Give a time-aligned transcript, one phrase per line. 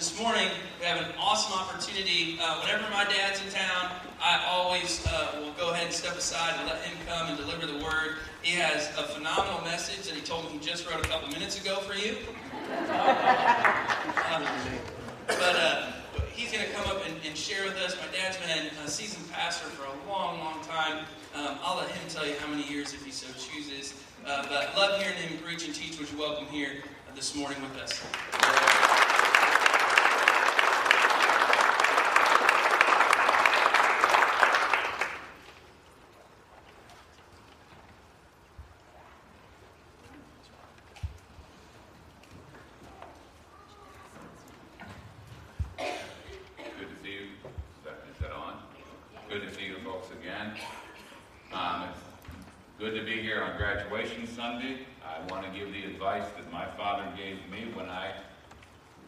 [0.00, 0.48] This morning,
[0.80, 2.38] we have an awesome opportunity.
[2.40, 6.54] Uh, whenever my dad's in town, I always uh, will go ahead and step aside
[6.58, 8.16] and let him come and deliver the word.
[8.40, 11.60] He has a phenomenal message that he told me he just wrote a couple minutes
[11.60, 12.16] ago for you.
[14.30, 14.44] Um,
[15.26, 15.92] but uh,
[16.32, 17.94] he's going to come up and, and, share with us.
[17.96, 21.04] My dad's been a seasoned pastor for a long, long time.
[21.34, 23.94] Um, I'll let him tell you how many years if he so chooses.
[24.26, 25.98] Uh, but love hearing him preach and teach.
[25.98, 29.29] Would you welcome here this morning with us?
[52.80, 54.86] Good to be here on graduation Sunday.
[55.04, 58.14] I want to give the advice that my father gave me when I,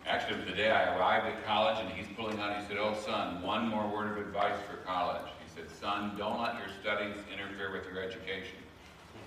[0.07, 3.41] actually the day I arrived at college and he's pulling out, he said, oh son,
[3.41, 5.25] one more word of advice for college.
[5.43, 8.59] He said, son, don't let your studies interfere with your education.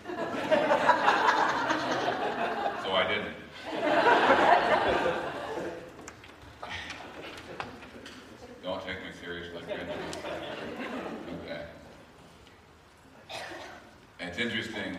[2.83, 3.33] so I didn't.
[14.35, 14.97] It's interesting,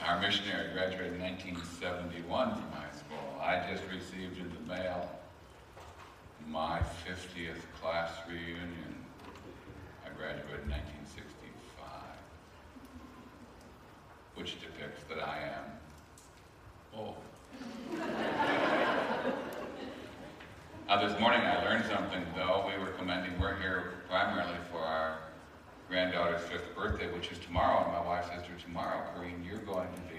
[0.00, 3.22] our missionary graduated in 1971 from high school.
[3.40, 5.08] I just received in the mail
[6.48, 9.06] my 50th class reunion.
[10.04, 11.86] I graduated in 1965,
[14.34, 15.64] which depicts that I am
[16.92, 17.22] old.
[20.88, 22.66] uh, this morning I learned something, though.
[22.66, 25.18] We were commending, we're here primarily for our
[25.88, 29.58] granddaughter's fifth birthday, which is tomorrow, and my wife says to her, tomorrow, Corinne, you're
[29.58, 30.15] going to be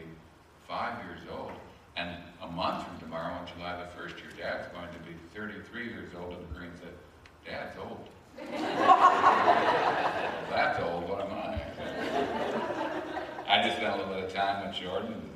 [0.67, 1.51] five years old.
[1.95, 2.09] And
[2.43, 6.11] a month from tomorrow, on July the 1st, your dad's going to be 33 years
[6.19, 6.33] old.
[6.33, 6.93] And Green said,
[7.45, 8.07] Dad's old.
[10.51, 11.59] That's old, what am I?
[13.47, 15.29] I just spent a little bit of time with Jordan, and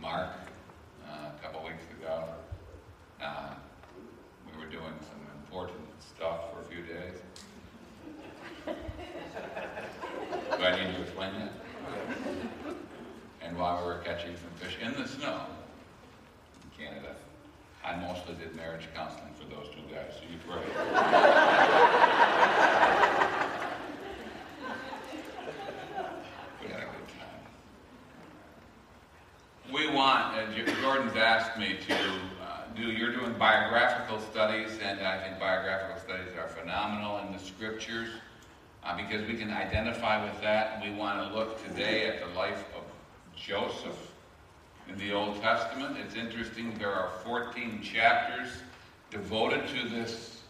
[0.00, 0.30] Mark,
[1.06, 2.24] uh, a couple weeks ago.
[3.20, 3.50] Uh,
[4.46, 7.18] we were doing some important stuff for a few days.
[8.64, 8.72] Do
[10.64, 11.52] I need to explain that?
[13.62, 15.40] And while we were catching some fish in the snow
[16.64, 17.14] in Canada,
[17.84, 20.58] I mostly did marriage counseling for those two guys, so you pray.
[26.60, 27.42] we had a good time.
[29.72, 30.46] We want, uh,
[30.80, 36.34] Jordan's asked me to uh, do, you're doing biographical studies, and I think biographical studies
[36.36, 38.08] are phenomenal in the scriptures
[38.82, 40.82] uh, because we can identify with that.
[40.82, 42.64] We want to look today at the life
[43.46, 44.12] Joseph
[44.88, 45.96] in the Old Testament.
[45.98, 48.48] It's interesting, there are 14 chapters
[49.10, 50.42] devoted to this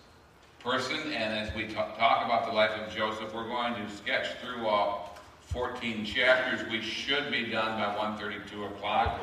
[0.61, 4.67] person, and as we talk about the life of Joseph, we're going to sketch through
[4.67, 6.69] all 14 chapters.
[6.71, 9.21] We should be done by 1.32 o'clock.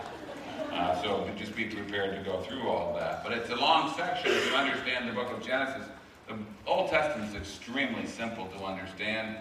[0.72, 3.24] Uh, so just be prepared to go through all that.
[3.24, 4.32] But it's a long section.
[4.32, 5.88] If you understand the book of Genesis,
[6.28, 6.36] the
[6.68, 9.38] Old Testament is extremely simple to understand.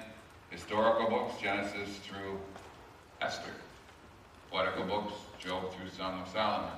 [0.51, 2.39] Historical books, Genesis through
[3.21, 3.53] Esther.
[4.51, 6.71] Poetical books, Job through Song of Solomon.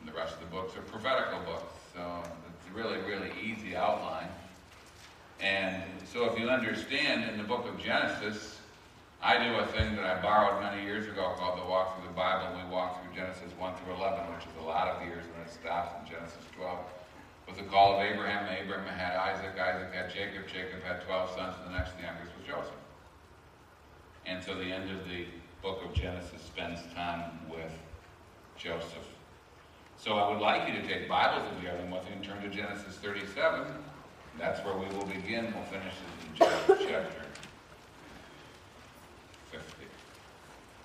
[0.00, 1.74] And the rest of the books are prophetical books.
[1.94, 4.28] So it's a really, really easy outline.
[5.40, 8.58] And so if you understand in the book of Genesis,
[9.22, 12.14] I do a thing that I borrowed many years ago called the Walk Through the
[12.14, 12.56] Bible.
[12.56, 15.52] We walk through Genesis 1 through 11, which is a lot of years when it
[15.52, 16.78] stops in Genesis 12
[17.46, 18.46] with the call of Abraham.
[18.52, 22.46] Abraham had Isaac, Isaac had Jacob, Jacob had 12 sons, and the next youngest was
[22.46, 22.82] Joseph.
[24.26, 25.26] And so the end of the
[25.66, 27.72] book of Genesis spends time with
[28.56, 29.08] Joseph.
[29.98, 32.22] So I would like you to take Bibles if you have them with you and
[32.22, 33.66] turn to Genesis 37.
[34.38, 35.52] That's where we will begin.
[35.52, 36.34] We'll finish it in
[36.86, 37.16] chapter
[39.50, 39.66] 50.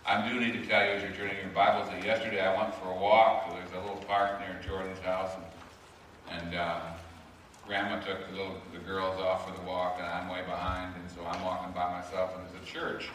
[0.08, 2.74] I do need to tell you as you're turning your Bibles that yesterday I went
[2.74, 3.52] for a walk.
[3.52, 5.30] There's a little park near Jordan's house.
[6.32, 6.80] And and uh,
[7.68, 11.12] Grandma took the little the girls off for the walk, and I'm way behind, and
[11.12, 12.34] so I'm walking by myself.
[12.36, 13.10] And there's a church,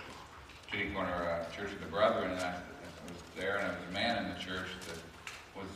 [0.77, 3.89] Kitty Corner uh, Church of the Brethren, and I, I was there, and there was
[3.89, 4.99] a man in the church that
[5.57, 5.71] was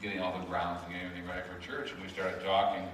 [0.00, 2.86] getting all the grounds and getting everything ready for church, and we started talking.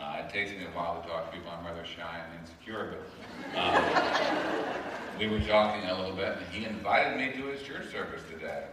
[0.00, 1.52] Uh, it takes me a while to talk to people.
[1.52, 3.84] I'm rather shy and insecure, but um,
[5.20, 8.64] we were talking a little bit, and he invited me to his church service today.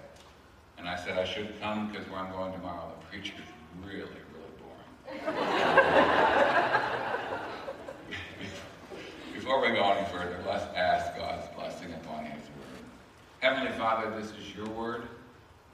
[0.78, 3.36] And I said I should come because where I'm going tomorrow, the preacher's
[3.84, 4.00] really,
[4.32, 5.36] really boring.
[9.44, 12.84] Before we go any further, let's ask God's blessing upon His word.
[13.44, 15.04] Heavenly Father, this is your word.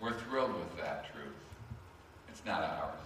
[0.02, 1.36] We're thrilled with that truth.
[2.28, 3.06] It's not ours.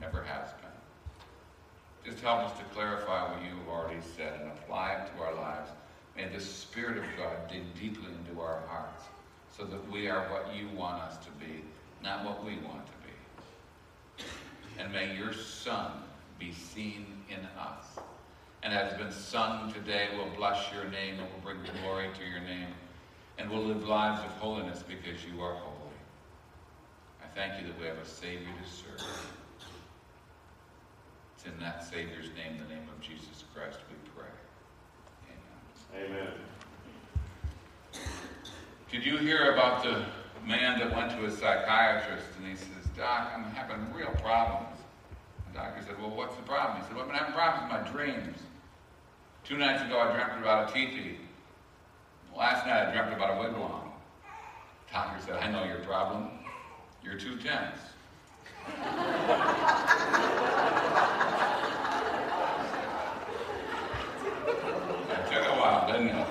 [0.00, 2.10] Never has been.
[2.10, 5.34] Just help us to clarify what you have already said and apply it to our
[5.34, 5.68] lives.
[6.16, 9.04] May the Spirit of God dig deeply into our hearts
[9.54, 11.62] so that we are what you want us to be,
[12.02, 14.24] not what we want to be.
[14.78, 15.92] And may your Son
[16.38, 17.84] be seen in us.
[18.62, 22.24] And as has been sung today, we'll bless your name and we'll bring glory to
[22.24, 22.68] your name.
[23.40, 25.96] And we'll live lives of holiness because you are holy.
[27.22, 29.08] I thank you that we have a Savior to serve.
[31.34, 34.28] It's in that Savior's name, the name of Jesus Christ, we pray.
[35.96, 36.28] Amen.
[37.94, 38.02] Amen.
[38.92, 40.04] Did you hear about the
[40.46, 44.76] man that went to a psychiatrist and he says, Doc, I'm having real problems.
[45.50, 46.82] The doctor said, Well, what's the problem?
[46.82, 48.36] He said, Well, I've been having problems with my dreams.
[49.44, 51.16] Two nights ago, I dreamt about a teepee.
[52.36, 53.90] Last night, I dreamt about a wigwam.
[54.92, 56.30] Doctor said, I know your problem.
[57.04, 57.78] You're too tense.
[65.08, 66.26] That took a while, didn't it?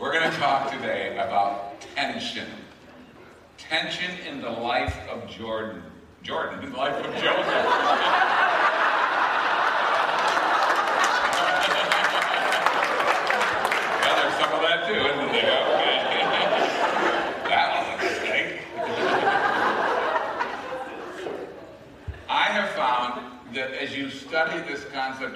[0.00, 2.46] We're going to talk today about tension.
[3.56, 5.82] Tension in the life of Jordan.
[6.22, 7.24] Jordan, in the life of Joseph.
[14.02, 15.58] well, there's some of that too, isn't there?
[15.74, 15.98] Okay.
[17.48, 18.60] that was a mistake.
[22.28, 24.60] I have found that as you study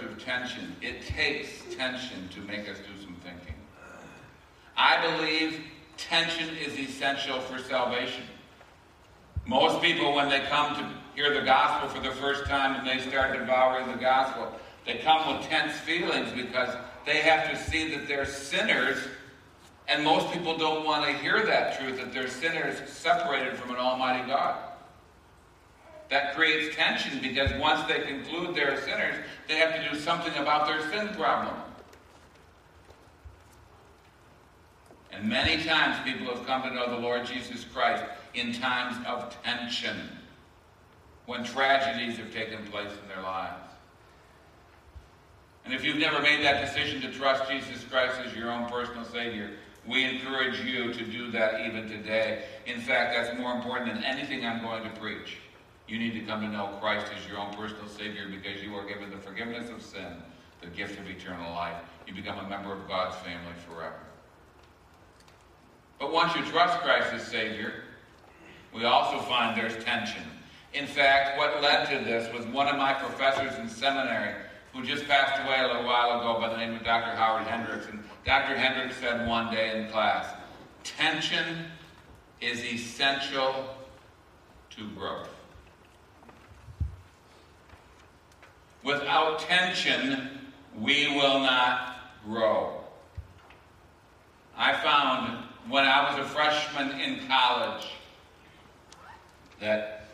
[0.00, 3.54] of tension, it takes tension to make us do some thinking.
[4.76, 5.64] I believe
[5.96, 8.24] tension is essential for salvation.
[9.46, 13.06] Most people, when they come to hear the gospel for the first time and they
[13.08, 14.52] start devouring the gospel,
[14.86, 16.74] they come with tense feelings because
[17.04, 18.98] they have to see that they're sinners.
[19.88, 23.76] And most people don't want to hear that truth that they're sinners separated from an
[23.76, 24.71] almighty God.
[26.12, 29.14] That creates tension because once they conclude they're sinners,
[29.48, 31.54] they have to do something about their sin problem.
[35.10, 38.04] And many times people have come to know the Lord Jesus Christ
[38.34, 39.96] in times of tension,
[41.24, 43.72] when tragedies have taken place in their lives.
[45.64, 49.06] And if you've never made that decision to trust Jesus Christ as your own personal
[49.06, 49.52] Savior,
[49.88, 52.44] we encourage you to do that even today.
[52.66, 55.38] In fact, that's more important than anything I'm going to preach.
[55.92, 58.86] You need to come to know Christ as your own personal Savior because you are
[58.86, 60.22] given the forgiveness of sin,
[60.62, 61.76] the gift of eternal life.
[62.06, 64.00] You become a member of God's family forever.
[66.00, 67.74] But once you trust Christ as Savior,
[68.74, 70.22] we also find there's tension.
[70.72, 74.34] In fact, what led to this was one of my professors in seminary
[74.72, 77.14] who just passed away a little while ago by the name of Dr.
[77.14, 77.84] Howard Hendricks.
[77.88, 78.56] And Dr.
[78.56, 80.34] Hendricks said one day in class,
[80.84, 81.66] tension
[82.40, 83.76] is essential
[84.70, 85.28] to growth.
[88.84, 90.28] Without tension,
[90.78, 92.80] we will not grow.
[94.56, 97.86] I found when I was a freshman in college
[99.60, 100.06] that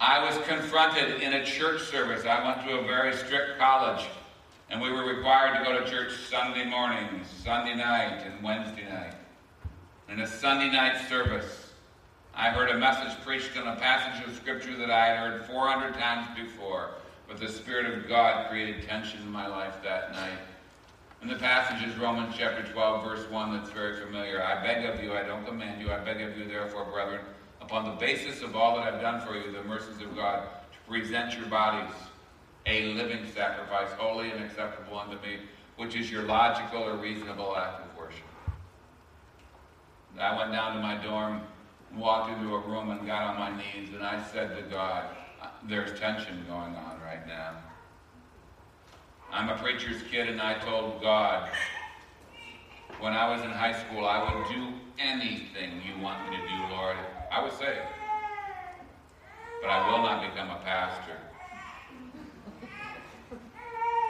[0.00, 2.24] I was confronted in a church service.
[2.24, 4.06] I went to a very strict college,
[4.70, 9.14] and we were required to go to church Sunday morning, Sunday night, and Wednesday night.
[10.08, 11.72] In a Sunday night service,
[12.34, 15.94] I heard a message preached on a passage of Scripture that I had heard 400
[15.94, 16.90] times before,
[17.30, 20.40] but the Spirit of God created tension in my life that night.
[21.22, 24.42] And the passage is Romans chapter 12, verse 1, that's very familiar.
[24.42, 27.20] I beg of you, I don't command you, I beg of you, therefore, brethren,
[27.60, 30.90] upon the basis of all that I've done for you, the mercies of God, to
[30.90, 31.94] present your bodies
[32.66, 35.38] a living sacrifice, holy and acceptable unto me,
[35.76, 38.24] which is your logical or reasonable act of worship.
[40.14, 41.42] And I went down to my dorm,
[41.94, 45.04] walked into a room, and got on my knees, and I said to God,
[45.68, 47.56] There's tension going on right now.
[49.32, 51.48] I'm a preacher's kid, and I told God,
[52.98, 56.66] when I was in high school, I would do anything you want me to do,
[56.68, 56.96] Lord.
[57.30, 57.78] I was saved.
[59.60, 61.16] But I will not become a pastor.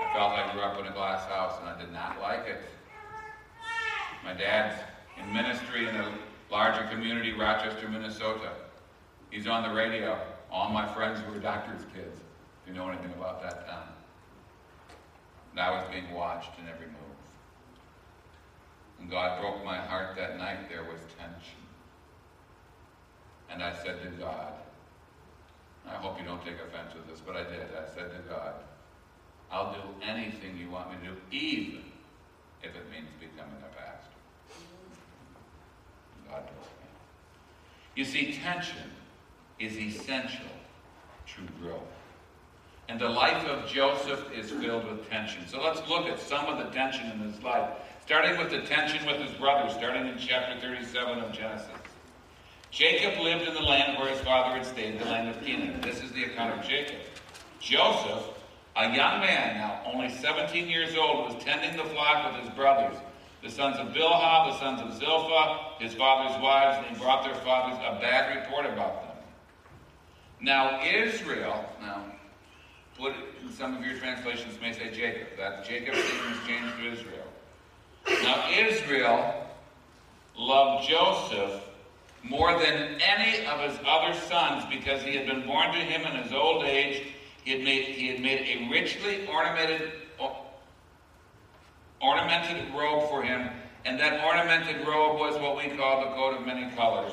[0.00, 2.62] I felt I grew up in a glass house, and I did not like it.
[4.24, 4.80] My dad's
[5.18, 6.14] in ministry in a,
[6.50, 8.50] larger community, Rochester, Minnesota.
[9.30, 10.18] He's on the radio.
[10.52, 13.88] All my friends were doctors' kids, if you know anything about that town.
[15.52, 16.96] And I was being watched in every move.
[19.00, 20.68] And God broke my heart that night.
[20.68, 21.60] There was tension.
[23.50, 24.52] And I said to God,
[25.88, 27.68] I hope you don't take offense with this, but I did.
[27.74, 28.54] I said to God,
[29.50, 31.84] I'll do anything you want me to do, even
[32.62, 34.10] if it means becoming a pastor.
[36.28, 36.86] God told me.
[37.96, 38.90] You see, tension
[39.60, 40.46] is essential
[41.26, 41.80] to growth.
[42.88, 45.46] And the life of Joseph is filled with tension.
[45.46, 47.70] So let's look at some of the tension in his life,
[48.04, 51.68] starting with the tension with his brothers, starting in chapter 37 of Genesis.
[52.72, 55.80] Jacob lived in the land where his father had stayed, the land of Canaan.
[55.82, 56.96] This is the account of Jacob.
[57.60, 58.24] Joseph,
[58.76, 62.96] a young man now, only 17 years old, was tending the flock with his brothers,
[63.42, 67.34] the sons of Bilhah, the sons of Zilpah, his father's wives, and he brought their
[67.36, 69.09] fathers a bad report about them.
[70.40, 72.04] Now Israel, now
[72.98, 73.14] put
[73.56, 75.28] some of your translations may say Jacob.
[75.36, 77.26] That Jacob's name was changed to Israel.
[78.22, 79.46] Now Israel
[80.36, 81.62] loved Joseph
[82.22, 86.22] more than any of his other sons because he had been born to him in
[86.22, 87.06] his old age.
[87.44, 89.92] He had made, he had made a richly ornamented,
[92.00, 93.48] ornamented robe for him,
[93.84, 97.12] and that ornamented robe was what we call the coat of many colors.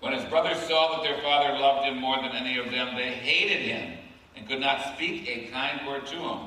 [0.00, 3.10] When his brothers saw that their father loved him more than any of them, they
[3.10, 3.98] hated him
[4.36, 6.38] and could not speak a kind word to him.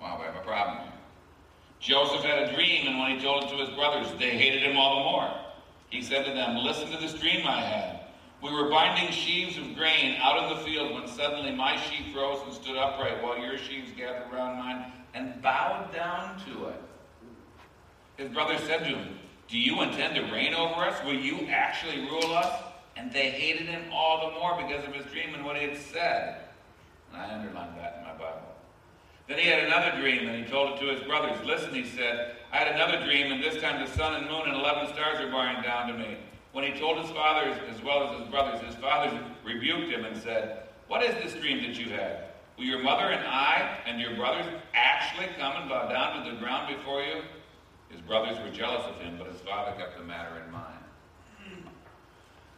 [0.00, 0.92] Wow, we have a problem here.
[1.80, 4.76] Joseph had a dream, and when he told it to his brothers, they hated him
[4.76, 5.34] all the more.
[5.90, 8.00] He said to them, Listen to this dream I had.
[8.40, 12.40] We were binding sheaves of grain out in the field when suddenly my sheaf rose
[12.44, 16.82] and stood upright while your sheaves gathered around mine and bowed down to it.
[18.16, 19.18] His brothers said to him,
[19.48, 21.04] Do you intend to reign over us?
[21.04, 22.62] Will you actually rule us?
[22.96, 25.76] And they hated him all the more because of his dream and what he had
[25.78, 26.40] said.
[27.12, 28.48] And I underlined that in my Bible.
[29.28, 31.38] Then he had another dream, and he told it to his brothers.
[31.46, 34.56] Listen, he said, I had another dream, and this time the sun and moon and
[34.56, 36.18] eleven stars are bearing down to me.
[36.52, 40.20] When he told his fathers as well as his brothers, his fathers rebuked him and
[40.20, 42.24] said, What is this dream that you had?
[42.58, 44.44] Will your mother and I and your brothers
[44.74, 47.22] actually come and bow down to the ground before you?
[47.92, 50.68] His brothers were jealous of him, but his father kept the matter in mind.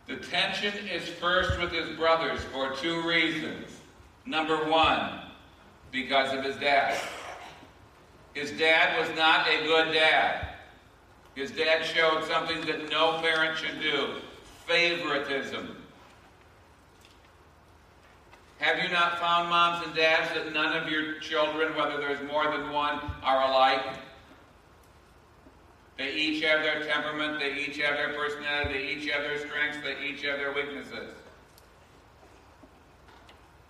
[0.07, 3.69] The tension is first with his brothers for two reasons.
[4.27, 5.21] Number one,
[5.91, 6.99] because of his dad.
[8.35, 10.49] His dad was not a good dad.
[11.35, 14.17] His dad showed something that no parent should do
[14.67, 15.77] favoritism.
[18.59, 22.51] Have you not found moms and dads that none of your children, whether there's more
[22.51, 23.85] than one, are alike?
[25.97, 29.79] They each have their temperament, they each have their personality, they each have their strengths,
[29.85, 31.15] they each have their weaknesses.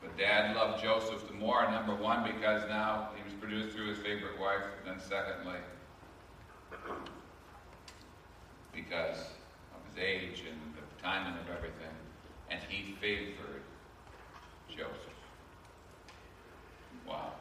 [0.00, 3.98] But dad loved Joseph the more, number one, because now he was produced through his
[3.98, 5.58] favorite wife, and then secondly,
[8.72, 9.18] because
[9.74, 11.94] of his age and the timing of everything,
[12.50, 13.62] and he favored
[14.70, 14.90] Joseph.
[17.06, 17.32] Wow.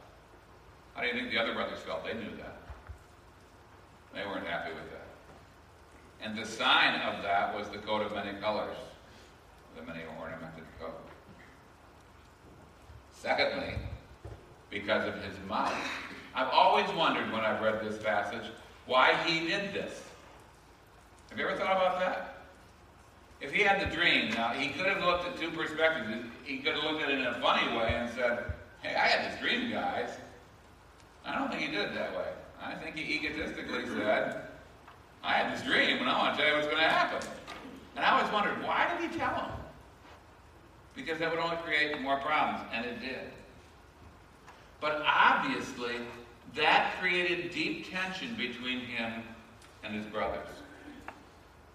[0.94, 2.04] How do you think the other brothers felt?
[2.04, 2.73] They knew that.
[4.14, 5.08] They weren't happy with that.
[6.22, 8.78] And the sign of that was the coat of many colors,
[9.76, 11.00] the many ornamented coat.
[13.12, 13.76] Secondly,
[14.70, 15.74] because of his mouth.
[16.36, 18.52] I've always wondered when I've read this passage
[18.86, 20.02] why he did this.
[21.30, 22.30] Have you ever thought about that?
[23.40, 26.26] If he had the dream, now he could have looked at two perspectives.
[26.44, 29.32] He could have looked at it in a funny way and said, Hey, I had
[29.32, 30.10] this dream, guys.
[31.26, 32.28] I don't think he did it that way.
[32.64, 34.48] I think he egotistically said,
[35.24, 37.28] I had this dream and I want to tell you what's going to happen.
[37.96, 39.52] And I always wondered, why did he tell him?
[40.96, 43.32] Because that would only create more problems, and it did.
[44.80, 45.96] But obviously,
[46.56, 49.24] that created deep tension between him
[49.84, 50.48] and his brothers.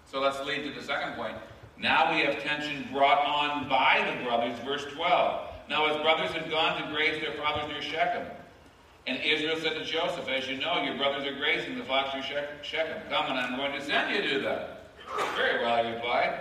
[0.06, 1.36] So let's lead to the second point.
[1.78, 5.48] Now we have tension brought on by the brothers, verse 12.
[5.68, 8.26] Now his brothers had gone to graze their fathers near Shechem.
[9.08, 12.46] And Israel said to Joseph, As you know, your brothers are grazing the flocks near
[12.62, 13.00] Shechem.
[13.08, 14.68] Come and I'm going to send you to them.
[15.34, 16.40] Very well, he replied.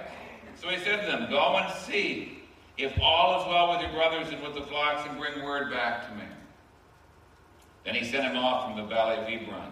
[0.56, 2.44] So he said to them, Go and see
[2.78, 6.10] if all is well with your brothers and with the flocks, and bring word back
[6.10, 6.26] to me.
[7.86, 9.72] Then he sent him off from the valley of Hebron.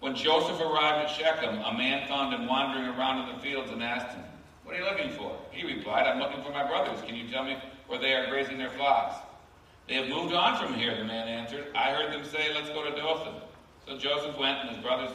[0.00, 3.82] When Joseph arrived at Shechem, a man found him wandering around in the fields and
[3.82, 4.24] asked him,
[4.64, 5.38] What are you looking for?
[5.52, 7.00] He replied, I'm looking for my brothers.
[7.00, 9.16] Can you tell me where they are grazing their flocks?
[9.88, 11.66] They have moved on from here, the man answered.
[11.74, 13.34] I heard them say, Let's go to Dothan.
[13.86, 15.10] So Joseph went, and his brothers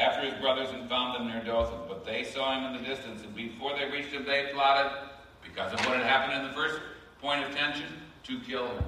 [0.00, 1.80] after his brothers and found them near Dothan.
[1.88, 4.92] But they saw him in the distance, and before they reached him, they plotted,
[5.42, 6.80] because of what had happened in the first
[7.20, 7.86] point of tension,
[8.24, 8.84] to kill him.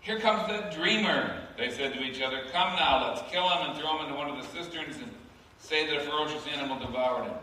[0.00, 2.42] Here comes the dreamer, they said to each other.
[2.52, 5.10] Come now, let's kill him and throw him into one of the cisterns and
[5.58, 7.34] say that a ferocious animal devoured him.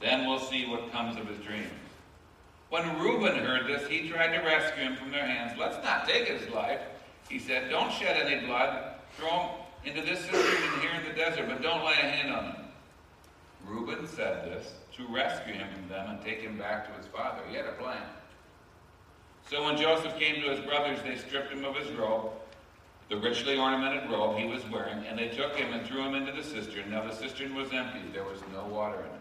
[0.00, 1.70] Then we'll see what comes of his dreams.
[2.70, 5.58] When Reuben heard this, he tried to rescue him from their hands.
[5.58, 6.80] Let's not take his life,
[7.28, 7.70] he said.
[7.70, 8.94] Don't shed any blood.
[9.16, 9.48] Throw him
[9.84, 12.64] into this cistern here in the desert, but don't lay a hand on him.
[13.66, 17.40] Reuben said this to rescue him from them and take him back to his father.
[17.48, 18.02] He had a plan.
[19.50, 22.32] So when Joseph came to his brothers, they stripped him of his robe,
[23.08, 26.32] the richly ornamented robe he was wearing, and they took him and threw him into
[26.32, 26.90] the cistern.
[26.90, 29.17] Now the cistern was empty, there was no water in it.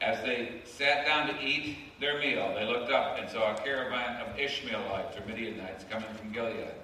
[0.00, 4.20] As they sat down to eat their meal, they looked up and saw a caravan
[4.20, 6.74] of Ishmaelites or Midianites coming from Gilead.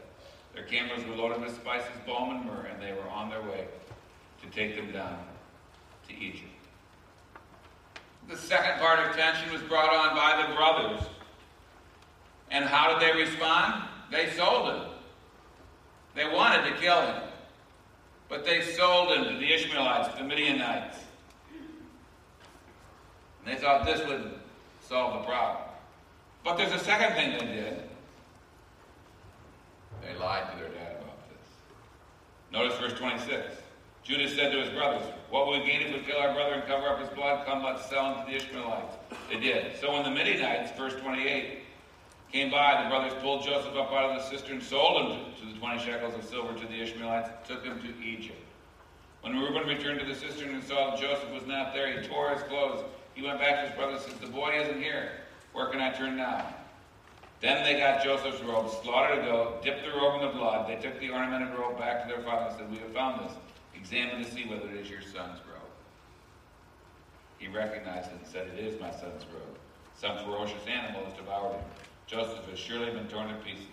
[0.54, 3.66] Their camels were loaded with spices, balm, and myrrh, and they were on their way
[4.42, 5.18] to take them down
[6.08, 6.48] to Egypt.
[8.28, 11.02] The second part of tension was brought on by the brothers.
[12.50, 13.84] And how did they respond?
[14.10, 14.82] They sold him.
[16.14, 17.22] They wanted to kill him.
[18.28, 20.98] But they sold him to the Ishmaelites, the Midianites.
[23.44, 24.38] And they thought this would
[24.80, 25.64] solve the problem.
[26.44, 27.82] But there's a second thing they did.
[30.02, 31.48] They lied to their dad about this.
[32.52, 33.56] Notice verse 26.
[34.04, 36.64] Judah said to his brothers, What will we gain if we kill our brother and
[36.66, 37.46] cover up his blood?
[37.46, 38.96] Come, let's sell him to the Ishmaelites.
[39.30, 39.78] They did.
[39.80, 41.60] So when the Midianites, verse 28,
[42.32, 45.52] came by, the brothers pulled Joseph up out of the cistern, sold him to, to
[45.52, 48.38] the 20 shekels of silver to the Ishmaelites, took him to Egypt.
[49.20, 52.30] When Reuben returned to the cistern and saw that Joseph was not there, he tore
[52.30, 52.84] his clothes.
[53.14, 55.10] He went back to his brothers and said, The boy isn't here.
[55.52, 56.54] Where can I turn now?
[57.40, 60.68] Then they got Joseph's robe, slaughtered a goat, dipped the robe in the blood.
[60.68, 63.36] They took the ornamented robe back to their father and said, We have found this.
[63.74, 65.72] Examine to see whether it is your son's robe.
[67.38, 69.58] He recognized it and said, It is my son's robe.
[69.94, 71.64] Some ferocious animal has devoured him.
[72.06, 73.66] Joseph has surely been torn to pieces.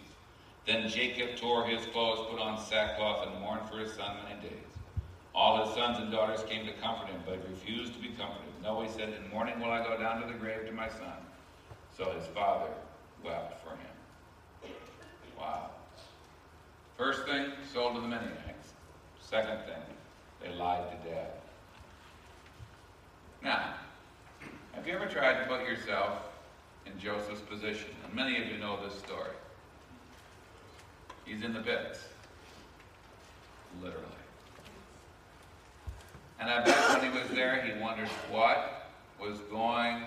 [0.65, 4.69] Then Jacob tore his clothes, put on sackcloth, and mourned for his son many days.
[5.33, 8.48] All his sons and daughters came to comfort him, but he refused to be comforted.
[8.61, 11.13] No, he said, In mourning will I go down to the grave to my son.
[11.95, 12.71] So his father
[13.23, 14.73] wept for him.
[15.37, 15.69] Wow.
[16.97, 18.73] First thing, sold to the Midianites.
[19.21, 19.81] Second thing,
[20.41, 21.31] they lied to dad.
[23.41, 23.75] Now,
[24.73, 26.19] have you ever tried to put yourself
[26.85, 27.89] in Joseph's position?
[28.03, 29.31] And many of you know this story.
[31.25, 31.99] He's in the pits.
[33.81, 34.18] Literally.
[36.39, 38.87] And I bet when he was there, he wondered what
[39.19, 40.03] was going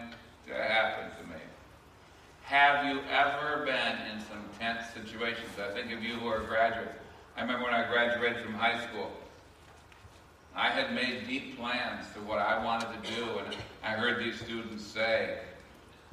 [0.46, 1.40] to happen to me.
[2.44, 5.50] Have you ever been in some tense situations?
[5.58, 6.98] I think of you who are graduates.
[7.36, 9.10] I remember when I graduated from high school.
[10.54, 14.38] I had made deep plans to what I wanted to do, and I heard these
[14.38, 15.38] students say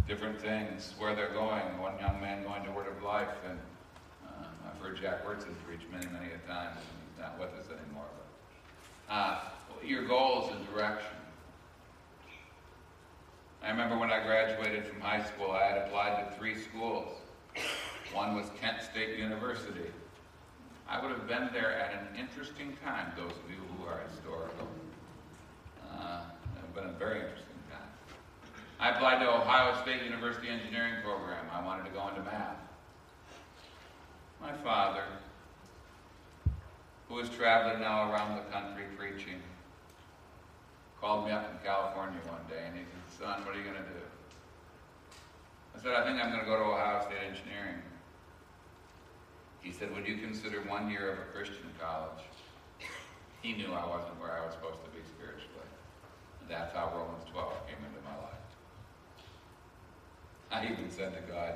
[0.07, 1.63] different things, where they're going.
[1.79, 3.59] One young man going to Word of Life, and
[4.27, 7.65] uh, I've heard Jack Wyrtzen preach many, many a time, and he's not with us
[7.67, 8.05] anymore.
[9.07, 9.39] But uh,
[9.83, 11.15] your goals and direction.
[13.63, 17.09] I remember when I graduated from high school, I had applied to three schools.
[18.13, 19.91] One was Kent State University.
[20.87, 24.67] I would have been there at an interesting time, those of you who are historical.
[25.91, 26.21] Uh,
[26.55, 27.89] it would have been a very interesting time.
[28.79, 31.45] I applied to Ohio State University Engineering Program.
[31.53, 32.57] I wanted to go into math.
[34.41, 35.03] My father,
[37.09, 39.41] who is traveling now around the country preaching,
[40.99, 43.79] called me up from California one day and he said, Son, what are you going
[43.79, 44.03] to do?
[45.75, 47.79] I said, I think I'm going to go to Ohio State Engineering.
[49.61, 52.23] He said, Would you consider one year of a Christian college?
[53.41, 55.71] He knew I wasn't where I was supposed to be spiritually.
[56.41, 58.43] And that's how Romans 12 came into my life.
[60.51, 61.55] I even said to God,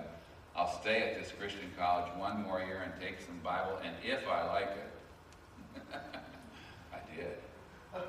[0.56, 4.28] I'll stay at this Christian college one more year and take some Bible, and if
[4.28, 5.82] I like it,
[6.94, 7.43] I did.
[7.94, 8.04] And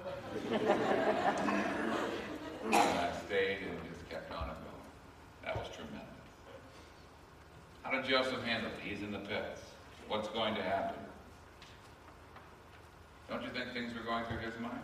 [2.75, 4.59] I stayed and just kept on going.
[5.45, 6.01] That was tremendous.
[7.83, 8.79] How did Joseph handle it?
[8.83, 9.61] He's in the pits.
[10.09, 10.97] What's going to happen?
[13.29, 14.81] Don't you think things were going through his mind?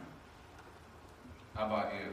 [1.55, 2.13] How about you?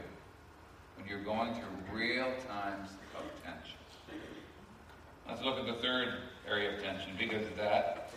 [0.96, 3.78] When you're going through real times of tension.
[5.28, 6.08] Let's look at the third
[6.48, 8.10] area of tension because that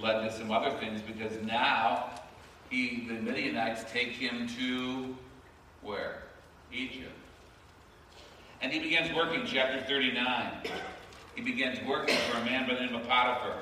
[0.00, 2.10] led to some other things because now
[2.74, 5.16] he, the Midianites take him to
[5.82, 6.22] where?
[6.72, 7.10] Egypt.
[8.60, 10.52] And he begins working, chapter 39.
[11.36, 13.58] He begins working for a man by the name of Potiphar.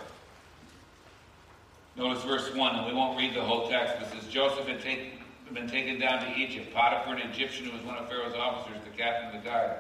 [1.97, 3.97] Notice verse 1, and we won't read the whole text.
[4.01, 5.21] It says Joseph had take,
[5.53, 6.73] been taken down to Egypt.
[6.73, 9.73] Potiphar, an Egyptian who was one of Pharaoh's officers, the captain of the guard,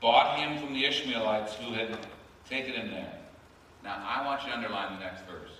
[0.00, 1.96] bought him from the Ishmaelites who had
[2.48, 3.14] taken him there.
[3.84, 5.50] Now, I want you to underline the next verse.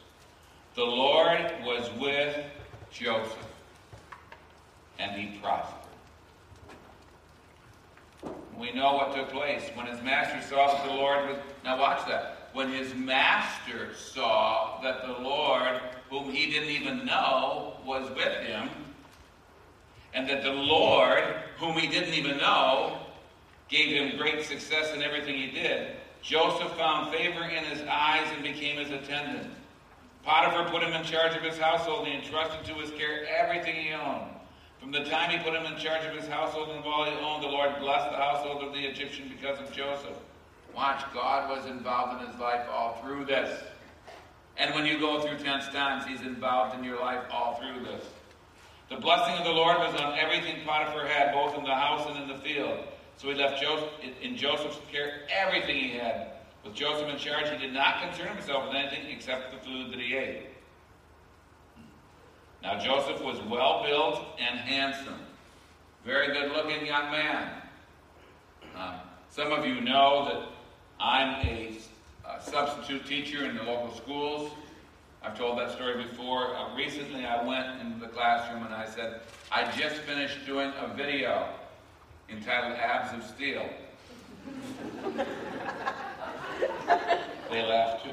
[0.74, 2.36] The Lord was with
[2.94, 3.36] Joseph,
[5.00, 5.80] and he prospered.
[8.56, 9.68] We know what took place.
[9.74, 11.38] When his master saw that the Lord was.
[11.64, 12.50] Now, watch that.
[12.52, 18.70] When his master saw that the Lord, whom he didn't even know, was with him,
[20.14, 21.24] and that the Lord,
[21.58, 23.00] whom he didn't even know,
[23.68, 28.44] gave him great success in everything he did, Joseph found favor in his eyes and
[28.44, 29.52] became his attendant.
[30.24, 33.92] Potiphar put him in charge of his household and entrusted to his care everything he
[33.92, 34.30] owned.
[34.80, 37.42] From the time he put him in charge of his household and all he owned,
[37.42, 40.16] the Lord blessed the household of the Egyptian because of Joseph.
[40.74, 43.62] Watch, God was involved in his life all through this.
[44.56, 48.04] And when you go through tense times, he's involved in your life all through this.
[48.88, 52.22] The blessing of the Lord was on everything Potiphar had, both in the house and
[52.22, 52.78] in the field.
[53.16, 53.88] So he left Joseph,
[54.22, 56.33] in Joseph's care everything he had.
[56.64, 60.00] With Joseph in charge, he did not concern himself with anything except the food that
[60.00, 60.46] he ate.
[62.62, 65.20] Now, Joseph was well built and handsome.
[66.06, 67.50] Very good looking young man.
[68.74, 68.94] Um,
[69.28, 70.48] some of you know that
[70.98, 71.76] I'm a,
[72.26, 74.50] a, substitute teacher in the local schools.
[75.22, 76.56] I've told that story before.
[76.56, 79.20] Uh, recently, I went into the classroom and I said,
[79.52, 81.48] I just finished doing a video
[82.30, 83.68] entitled Abs of Steel.
[87.50, 88.10] they laughed too.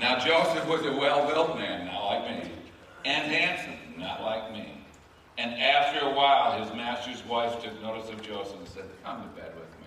[0.00, 2.50] Now, Joseph was a well built man, not like me,
[3.04, 4.82] and handsome, not like me.
[5.38, 9.28] And after a while, his master's wife took notice of Joseph and said, Come to
[9.40, 9.86] bed with me.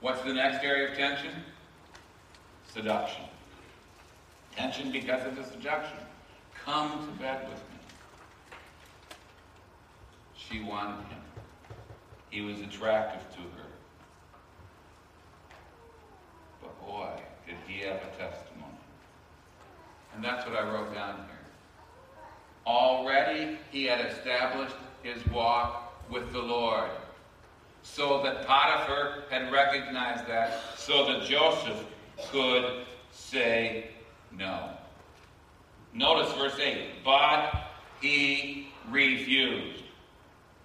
[0.00, 1.32] What's the next area of tension?
[2.68, 3.24] Seduction.
[4.54, 5.98] Tension because of the seduction.
[6.64, 7.78] Come to bed with me.
[10.36, 11.20] She wanted him.
[12.30, 13.68] He was attractive to her.
[16.60, 17.10] But boy,
[17.46, 18.66] did he have a testimony.
[20.14, 21.24] And that's what I wrote down here.
[22.66, 26.90] Already he had established his walk with the Lord.
[27.82, 31.84] So that Potiphar had recognized that, so that Joseph
[32.30, 33.90] could say
[34.32, 34.70] no.
[35.92, 37.04] Notice verse 8.
[37.04, 37.52] But
[38.00, 39.84] he refused.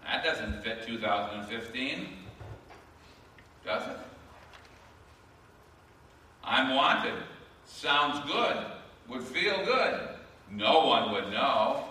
[0.04, 2.08] That doesn't fit 2015,
[3.64, 3.98] does it?
[6.44, 7.14] I'm wanted.
[7.66, 8.58] Sounds good.
[9.10, 10.10] Would feel good.
[10.50, 11.86] No one would know.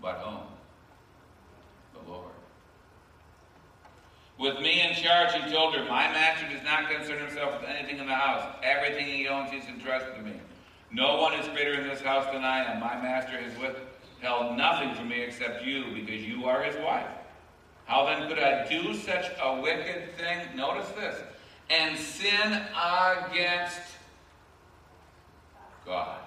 [0.00, 0.40] But whom?
[1.94, 2.32] The Lord.
[4.38, 7.98] With me in charge, he told her, My master does not concern himself with anything
[7.98, 8.56] in the house.
[8.62, 10.32] Everything he owns, he's entrusted to me.
[10.92, 12.80] No one is greater in this house than I am.
[12.80, 17.06] My master has withheld nothing from me except you, because you are his wife.
[17.84, 20.56] How then could I do such a wicked thing?
[20.56, 21.20] Notice this
[21.70, 23.80] and sin against
[25.86, 26.18] God.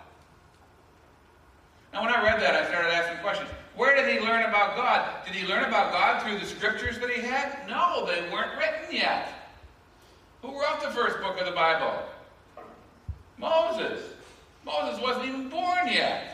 [1.93, 3.49] Now, when I read that, I started asking questions.
[3.75, 5.25] Where did he learn about God?
[5.25, 7.67] Did he learn about God through the scriptures that he had?
[7.67, 9.29] No, they weren't written yet.
[10.41, 12.03] Who wrote the first book of the Bible?
[13.38, 14.01] Moses.
[14.65, 16.32] Moses wasn't even born yet.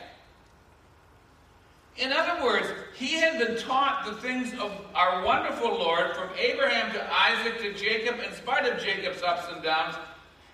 [1.99, 6.93] In other words, he had been taught the things of our wonderful Lord from Abraham
[6.93, 9.95] to Isaac to Jacob, in spite of Jacob's ups and downs.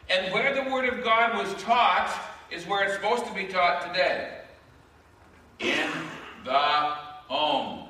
[0.09, 2.11] And where the Word of God was taught
[2.51, 4.39] is where it's supposed to be taught today
[5.59, 5.89] in
[6.43, 7.89] the home.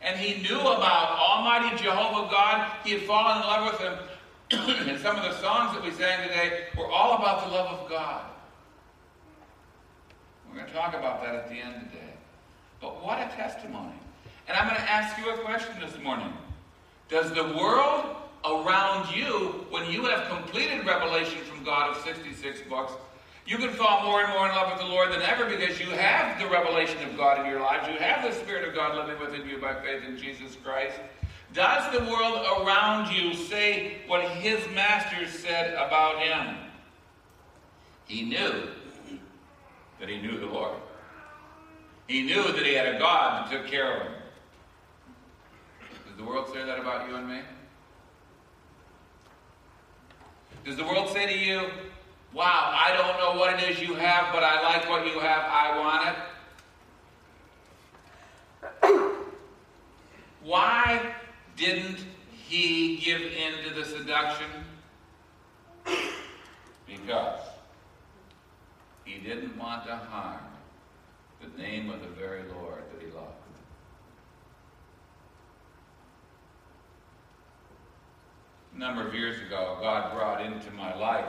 [0.00, 2.72] And he knew about Almighty Jehovah God.
[2.82, 4.88] He had fallen in love with him.
[4.88, 7.90] and some of the songs that we sang today were all about the love of
[7.90, 8.31] God.
[10.52, 12.12] We're going to talk about that at the end today.
[12.80, 13.94] But what a testimony.
[14.46, 16.30] And I'm going to ask you a question this morning.
[17.08, 22.92] Does the world around you, when you have completed revelation from God of 66 books,
[23.46, 25.86] you can fall more and more in love with the Lord than ever because you
[25.90, 27.88] have the revelation of God in your lives.
[27.88, 30.98] You have the Spirit of God living within you by faith in Jesus Christ.
[31.54, 36.56] Does the world around you say what his master said about him?
[38.06, 38.68] He knew
[40.02, 40.72] that he knew the Lord.
[42.08, 44.12] He knew that he had a God that took care of him.
[46.08, 47.38] Does the world say that about you and me?
[50.64, 51.70] Does the world say to you,
[52.34, 55.44] Wow, I don't know what it is you have, but I like what you have.
[55.48, 56.08] I want
[58.82, 59.16] it.
[60.42, 61.14] Why
[61.56, 64.48] didn't he give in to the seduction?
[66.88, 67.51] Because
[69.04, 70.40] he didn't want to harm
[71.40, 73.28] the name of the very Lord that he loved.
[78.74, 81.26] A number of years ago, God brought into my life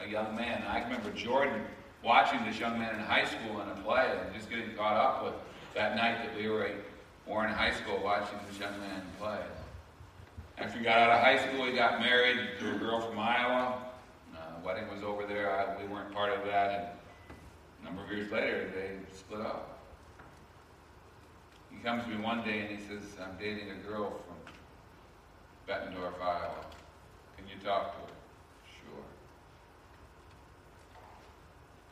[0.00, 0.62] a young man.
[0.68, 1.62] I remember Jordan
[2.04, 5.24] watching this young man in high school in a play and just getting caught up
[5.24, 5.34] with
[5.74, 6.74] that night that we were at
[7.26, 9.38] Warren High School watching this young man play.
[10.58, 13.78] After he got out of high school, he got married to a girl from Iowa.
[14.66, 15.48] Wedding was over there.
[15.48, 16.70] I, we weren't part of that.
[16.72, 17.38] And
[17.80, 19.78] a number of years later, they split up.
[21.70, 24.52] He comes to me one day and he says, I'm dating a girl from
[25.68, 26.66] Bettendorf, Iowa.
[27.36, 28.12] Can you talk to her?
[28.82, 29.04] Sure.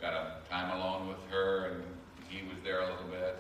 [0.01, 1.85] Got a time alone with her, and
[2.29, 3.39] he was there a little bit.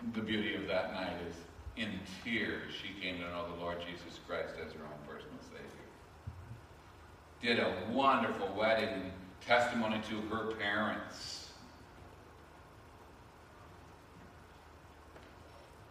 [0.00, 1.34] And the beauty of that night is,
[1.76, 1.90] in
[2.24, 5.07] tears, she came to know the Lord Jesus Christ as her own.
[7.42, 9.12] Did a wonderful wedding
[9.46, 11.50] testimony to her parents.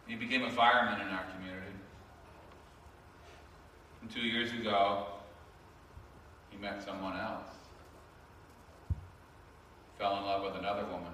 [0.07, 1.71] He became a fireman in our community.
[4.01, 5.05] And two years ago,
[6.49, 7.47] he met someone else.
[9.97, 11.13] Fell in love with another woman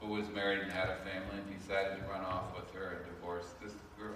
[0.00, 3.14] who was married and had a family and decided to run off with her and
[3.14, 4.14] divorce this girl.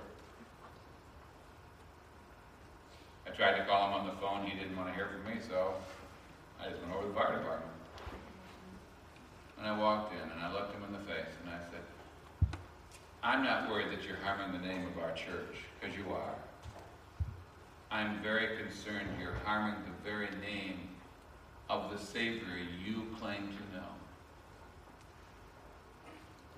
[3.30, 4.44] I tried to call him on the phone.
[4.44, 5.74] He didn't want to hear from me, so
[6.60, 7.70] I just went over to the fire department.
[9.58, 11.80] And I walked in and I looked him in the face and I said,
[13.22, 16.34] I'm not worried that you're harming the name of our church, because you are.
[17.90, 20.78] I'm very concerned you're harming the very name
[21.68, 23.88] of the Savior you claim to know.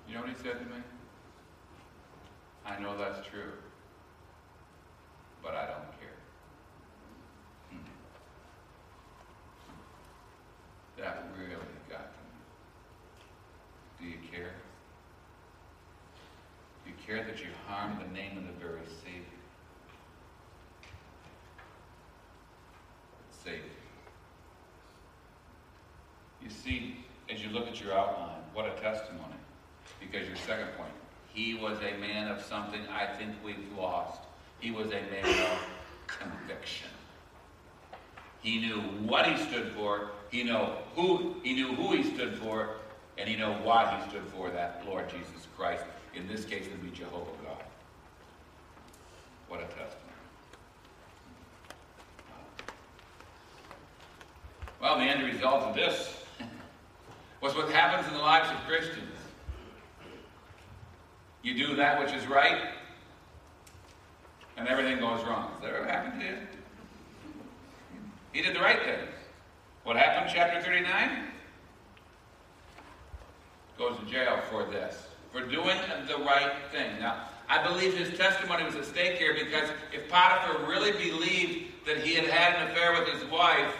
[0.07, 0.81] You know what he said to me?
[2.65, 3.51] I know that's true,
[5.43, 6.19] but I don't care.
[7.71, 7.77] Hmm.
[10.97, 11.55] That really
[11.89, 12.39] got to me.
[13.99, 14.53] Do you care?
[17.13, 19.21] That you harm the name of the very Savior?
[23.43, 23.61] Savior.
[26.41, 29.35] You see, as you look at your outline, what a testimony.
[29.99, 30.89] Because your second point,
[31.31, 34.21] he was a man of something I think we've lost.
[34.59, 35.59] He was a man of
[36.07, 36.89] conviction.
[38.41, 40.09] He knew what he stood for.
[40.31, 42.69] He knew who he knew who he stood for,
[43.19, 44.49] and he knew why he stood for.
[44.49, 45.83] That Lord Jesus Christ.
[46.15, 47.63] In this case, it would be Jehovah God.
[49.47, 49.89] What a testimony.
[54.81, 56.13] Well, the end result of this
[57.41, 59.09] was what happens in the lives of Christians.
[61.41, 62.69] You do that which is right,
[64.55, 65.51] and everything goes wrong.
[65.53, 66.37] Has that ever happened to you?
[68.31, 68.99] He did the right thing.
[69.83, 71.27] What happened, chapter 39?
[73.77, 76.99] Goes to jail for this, for doing the right thing.
[76.99, 81.97] Now, I believe his testimony was at stake here because if Potiphar really believed that
[81.97, 83.75] he had had an affair with his wife,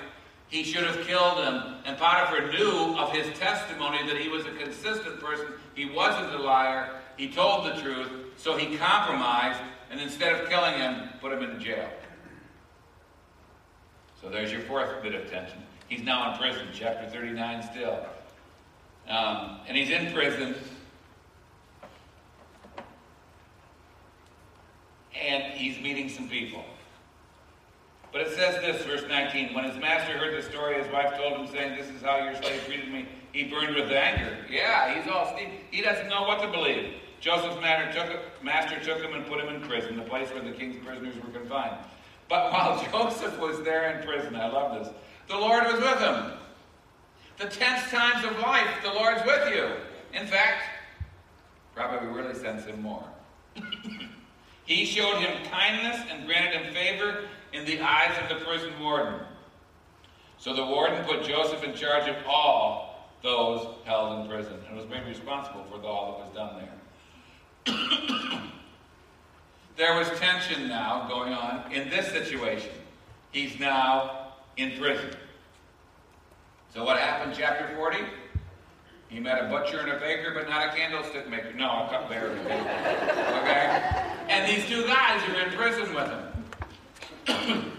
[0.50, 1.76] he should have killed him.
[1.86, 5.46] And Potiphar knew of his testimony that he was a consistent person.
[5.76, 6.90] He wasn't a liar.
[7.18, 8.10] He told the truth.
[8.36, 9.62] So he compromised,
[9.92, 11.88] and instead of killing him, put him in jail.
[14.22, 15.60] So there's your fourth bit of tension.
[15.88, 18.06] He's now in prison, chapter 39 still.
[19.08, 20.56] Um, and he's in prison.
[25.24, 26.64] And he's meeting some people.
[28.12, 31.40] But it says this, verse 19 When his master heard the story, his wife told
[31.40, 33.08] him, saying, This is how your slave treated me.
[33.32, 34.38] He burned with anger.
[34.50, 35.54] Yeah, he's all steamed.
[35.72, 36.94] He doesn't know what to believe.
[37.20, 41.16] Joseph's master took, him and put him in prison, the place where the king's prisoners
[41.16, 41.78] were confined.
[42.28, 44.94] But while Joseph was there in prison, I love this,
[45.30, 46.34] the Lord was with him.
[47.38, 49.70] The tense times of life, the Lord's with you.
[50.14, 50.64] In fact,
[51.74, 53.06] probably really sends him more.
[54.66, 59.20] he showed him kindness and granted him favor in the eyes of the prison warden.
[60.38, 64.88] So the warden put Joseph in charge of all those held in prison and was
[64.90, 66.68] made responsible for all that was done
[67.66, 68.42] there.
[69.78, 72.72] there was tension now going on in this situation.
[73.32, 75.12] He's now in prison.
[76.74, 78.00] So what happened, chapter 40?
[79.10, 81.54] He met a butcher and a baker, but not a candlestick maker.
[81.54, 82.36] No, a cupbearer.
[83.44, 84.13] Okay?
[84.30, 87.64] And these two guys are in prison with him.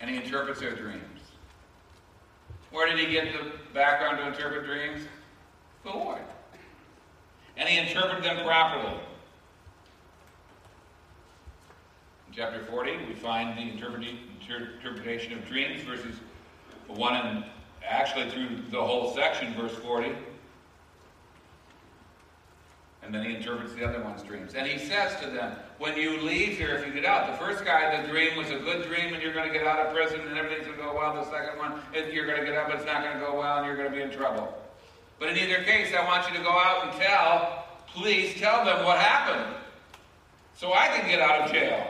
[0.00, 1.02] and he interprets their dreams.
[2.70, 5.02] Where did he get the background to interpret dreams?
[5.84, 6.20] The Lord.
[7.56, 8.94] And he interpreted them properly.
[12.28, 16.16] In chapter 40, we find the interpretation of dreams, verses
[16.88, 17.44] 1 and
[17.86, 20.12] actually through the whole section, verse 40.
[23.06, 24.54] And then he interprets the other one's dreams.
[24.54, 27.64] And he says to them, when you leave here, if you get out, the first
[27.64, 30.20] guy, the dream was a good dream and you're going to get out of prison
[30.26, 31.14] and everything's going to go well.
[31.14, 31.80] The second one,
[32.12, 33.88] you're going to get out, but it's not going to go well and you're going
[33.88, 34.52] to be in trouble.
[35.20, 38.84] But in either case, I want you to go out and tell, please tell them
[38.84, 39.54] what happened
[40.56, 41.86] so I can get out of jail.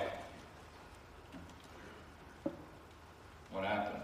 [3.53, 4.03] What happened?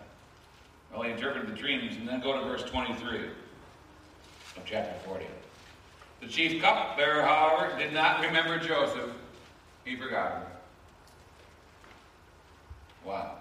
[0.90, 3.26] Well, he interpreted the dreams and then go to verse 23
[4.56, 5.26] of chapter 40.
[6.22, 9.10] The chief cupbearer, however, did not remember Joseph.
[9.84, 10.42] He forgot him.
[13.04, 13.38] Wow.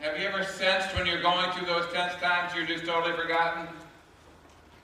[0.00, 3.66] Have you ever sensed when you're going through those tense times you're just totally forgotten?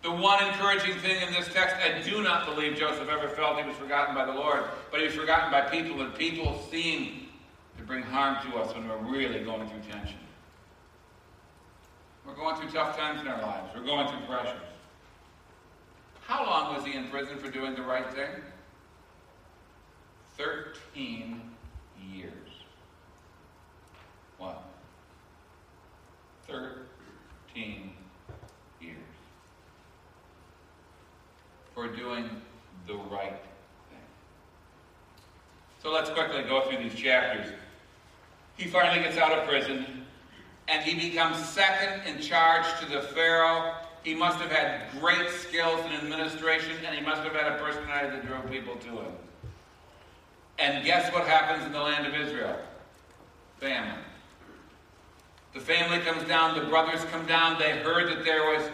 [0.03, 3.69] The one encouraging thing in this text, I do not believe Joseph ever felt he
[3.69, 7.29] was forgotten by the Lord, but he was forgotten by people, and people seem
[7.77, 10.17] to bring harm to us when we're really going through tension.
[12.27, 13.69] We're going through tough times in our lives.
[13.75, 14.70] We're going through pressures.
[16.31, 18.29] How long was he in prison for doing the right thing?
[20.39, 21.41] 13
[22.09, 22.49] years.
[24.39, 24.63] What?
[26.47, 27.91] 13
[28.81, 28.97] years.
[31.75, 32.31] For doing
[32.87, 33.43] the right
[33.91, 33.99] thing.
[35.83, 37.53] So let's quickly go through these chapters.
[38.57, 40.07] He finally gets out of prison,
[40.69, 45.85] and he becomes second in charge to the Pharaoh he must have had great skills
[45.85, 49.13] in administration, and he must have had a personality that drove people to him.
[50.59, 52.57] And guess what happens in the land of Israel?
[53.59, 53.99] Famine.
[55.53, 57.59] The family comes down, the brothers come down.
[57.59, 58.71] They heard that there was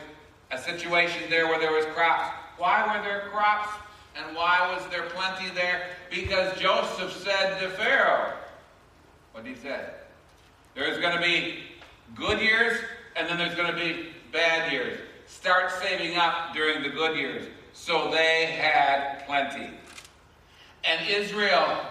[0.51, 2.33] a situation there where there was crops.
[2.59, 3.71] Why were there crops?
[4.17, 5.89] And why was there plenty there?
[6.11, 8.33] Because Joseph said to Pharaoh,
[9.33, 9.85] what did he say?
[10.75, 11.61] There's going to be
[12.15, 12.79] good years,
[13.17, 15.01] and then there's going to be bad years
[15.37, 17.47] start saving up during the good years.
[17.73, 19.71] So they had plenty.
[20.85, 21.87] And Israel,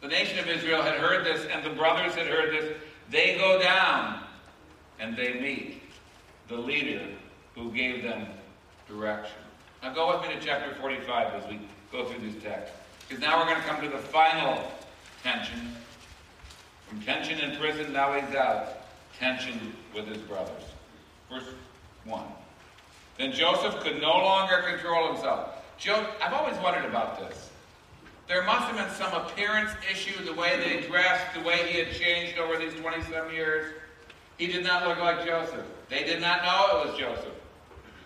[0.00, 2.76] the nation of Israel, had heard this, and the brothers had heard this.
[3.10, 4.20] They go down
[5.00, 5.82] and they meet
[6.48, 7.04] the leader
[7.54, 8.26] who gave them
[8.86, 9.36] direction.
[9.82, 11.60] Now go with me to chapter 45 as we
[11.90, 12.72] go through this text.
[13.08, 14.70] Because now we're going to come to the final
[15.22, 15.72] tension.
[16.88, 18.68] From tension in prison, now he's out.
[19.18, 20.62] Tension with his brothers.
[21.30, 21.44] Verse
[22.04, 22.22] 1.
[23.18, 25.50] Then Joseph could no longer control himself.
[25.76, 27.50] Jo- I've always wondered about this.
[28.28, 31.92] There must have been some appearance issue, the way they dressed, the way he had
[31.92, 33.74] changed over these 27 years.
[34.36, 35.64] He did not look like Joseph.
[35.88, 37.32] They did not know it was Joseph.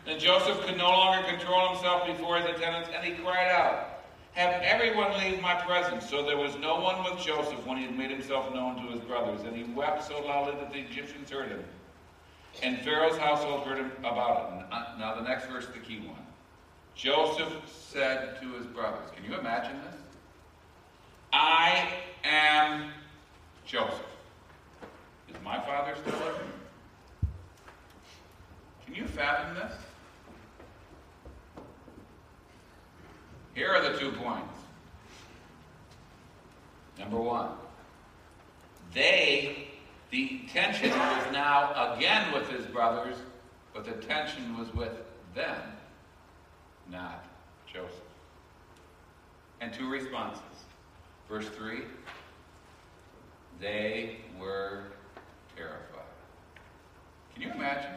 [0.07, 4.01] Then Joseph could no longer control himself before his attendants, and he cried out,
[4.33, 6.09] Have everyone leave my presence.
[6.09, 9.01] So there was no one with Joseph when he had made himself known to his
[9.03, 11.64] brothers, and he wept so loudly that the Egyptians heard him.
[12.60, 14.66] And Pharaoh's household heard about it.
[14.70, 16.26] Uh, now, the next verse is the key one.
[16.94, 20.00] Joseph said to his brothers, Can you imagine this?
[21.32, 21.88] I
[22.24, 22.90] am
[23.64, 24.00] Joseph.
[25.28, 26.52] Is my father still living?
[28.84, 29.72] Can you fathom this?
[33.54, 34.58] Here are the two points.
[36.98, 37.48] Number one,
[38.92, 39.71] they
[40.12, 43.16] the tension was now again with his brothers,
[43.75, 44.92] but the tension was with
[45.35, 45.61] them,
[46.90, 47.25] not
[47.72, 47.90] Joseph.
[49.62, 50.42] And two responses.
[51.29, 51.81] Verse 3
[53.61, 54.87] they were
[55.57, 56.03] terrified.
[57.33, 57.90] Can you imagine?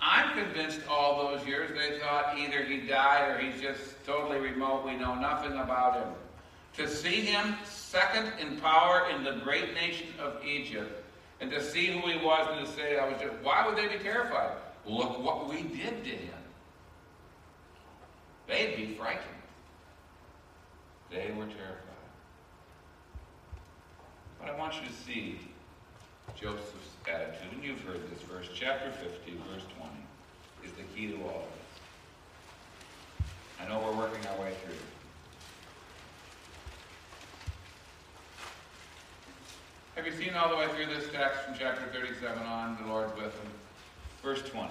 [0.00, 4.84] I'm convinced all those years they thought either he died or he's just totally remote.
[4.84, 6.12] We know nothing about him.
[6.76, 11.04] To see him second in power in the great nation of Egypt,
[11.40, 13.88] and to see who he was and to say, I was just, why would they
[13.88, 14.56] be terrified?
[14.84, 16.34] Look what we did to him.
[18.46, 19.24] They'd be frightened.
[21.10, 21.82] They were terrified.
[24.40, 25.38] But I want you to see
[26.34, 29.90] Joseph's attitude, and you've heard this verse, chapter 50, verse 20,
[30.64, 31.50] is the key to all of
[33.18, 33.26] this.
[33.60, 34.74] I know we're working our way through.
[39.96, 42.76] Have you seen all the way through this text from chapter 37 on?
[42.82, 43.50] The Lord's with him.
[44.22, 44.70] Verse 20.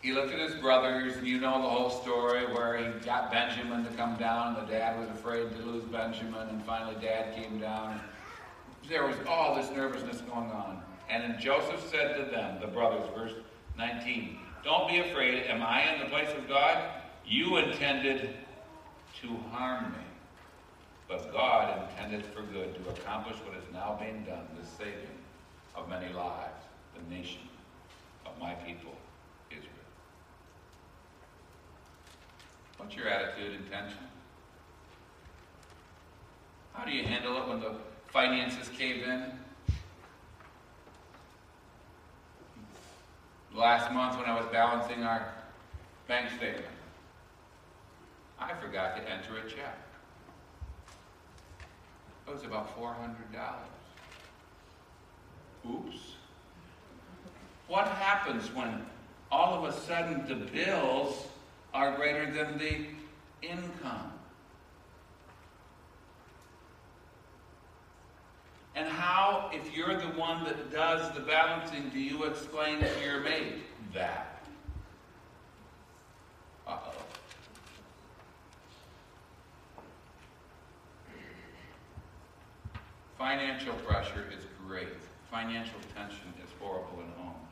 [0.00, 3.82] He looked at his brothers, and you know the whole story where he got Benjamin
[3.84, 7.58] to come down, and the dad was afraid to lose Benjamin, and finally dad came
[7.58, 8.00] down.
[8.88, 10.82] There was all this nervousness going on.
[11.10, 13.32] And then Joseph said to them, the brothers, verse
[13.76, 15.46] 19, Don't be afraid.
[15.48, 16.78] Am I in the place of God?
[17.26, 18.36] You intended
[19.20, 20.03] to harm me
[21.08, 25.18] But God intended for good to accomplish what is now being done, the saving
[25.74, 27.42] of many lives, the nation
[28.24, 28.92] of my people,
[29.50, 29.70] Israel.
[32.78, 33.98] What's your attitude and tension?
[36.72, 37.74] How do you handle it when the
[38.08, 39.24] finances cave in?
[43.54, 45.32] Last month when I was balancing our
[46.08, 46.66] bank statement,
[48.38, 49.83] I forgot to enter a check.
[52.26, 53.14] It was about $400.
[55.70, 55.96] Oops.
[57.68, 58.84] What happens when
[59.30, 61.26] all of a sudden the bills
[61.72, 62.86] are greater than the
[63.42, 64.12] income?
[68.76, 73.20] And how, if you're the one that does the balancing, do you explain to your
[73.20, 73.62] mate
[73.92, 74.33] that?
[83.24, 84.86] Financial pressure is great.
[85.30, 87.48] Financial tension is horrible in homes.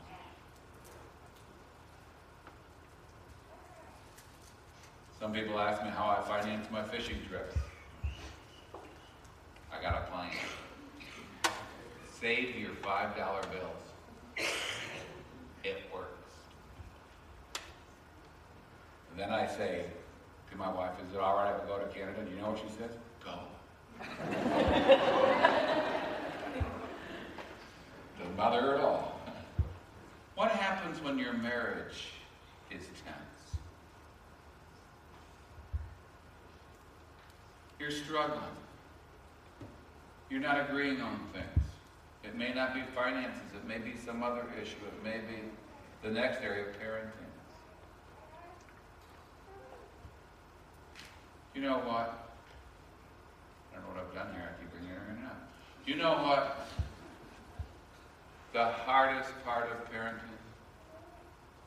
[5.19, 7.57] Some people ask me how I finance my fishing trips.
[9.73, 10.29] I got a plan.
[12.21, 13.15] Save your $5
[13.51, 14.51] bills.
[15.65, 16.35] It works.
[19.11, 19.87] And then I say
[20.51, 22.27] to my wife, is it all right if I go to Canada?
[22.27, 22.91] Do you know what she says?
[23.25, 23.39] Go.
[28.19, 29.21] Doesn't bother her at all.
[30.35, 32.13] What happens when your marriage
[32.71, 33.57] is tense?
[37.79, 38.43] You're struggling.
[40.31, 41.67] You're not agreeing on things.
[42.25, 43.43] It may not be finances.
[43.55, 44.77] It may be some other issue.
[44.87, 45.43] It may be
[46.03, 47.11] the next area of parenting.
[51.55, 52.32] You know what?
[53.73, 54.49] I don't know what I've done here.
[54.49, 55.33] I keep bringing her in now.
[55.87, 56.69] You know what?
[58.53, 60.21] The hardest part of parenting.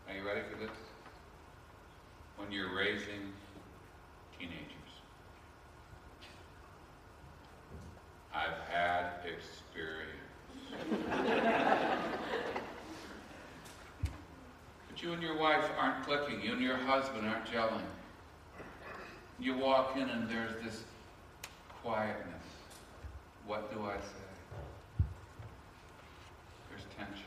[0.07, 0.69] Are you ready for this?
[2.37, 3.33] When you're raising
[4.37, 4.75] teenagers.
[8.33, 10.11] I've had experience.
[14.89, 16.41] but you and your wife aren't clicking.
[16.41, 17.81] You and your husband aren't gelling.
[19.39, 20.83] You walk in and there's this
[21.85, 22.43] quietness.
[23.45, 25.05] What do I say?
[26.69, 27.25] There's tension.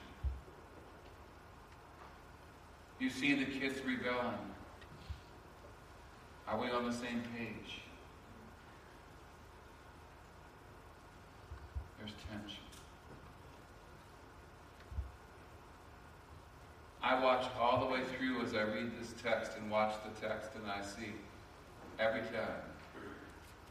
[2.99, 4.35] You see the kids rebelling.
[6.49, 7.83] Are we on the same page?
[11.99, 12.65] There's tension.
[17.01, 20.51] I watch all the way through as I read this text and watch the text,
[20.57, 21.13] and I see
[22.01, 22.63] every time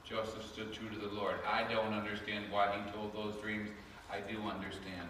[0.07, 1.35] Joseph stood true to the Lord.
[1.45, 3.69] I don't understand why he told those dreams.
[4.09, 5.09] I do understand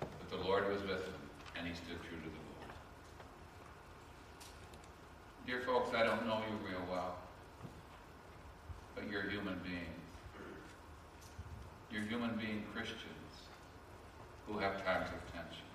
[0.00, 1.20] that the Lord was with him,
[1.56, 2.74] and he stood true to the Lord.
[5.46, 7.18] Dear folks, I don't know you real well,
[8.96, 9.86] but you're human beings.
[11.92, 13.46] You're human being Christians
[14.48, 15.66] who have times of tension.